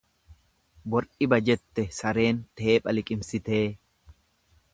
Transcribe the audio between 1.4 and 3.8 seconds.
jette sareen teepha liqimsitee.